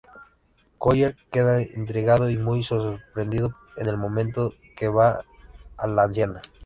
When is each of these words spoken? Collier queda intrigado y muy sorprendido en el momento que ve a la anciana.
Collier 0.79 1.15
queda 1.31 1.61
intrigado 1.61 2.31
y 2.31 2.35
muy 2.35 2.63
sorprendido 2.63 3.53
en 3.77 3.85
el 3.87 3.97
momento 3.97 4.51
que 4.75 4.89
ve 4.89 5.03
a 5.77 5.85
la 5.85 6.03
anciana. 6.05 6.41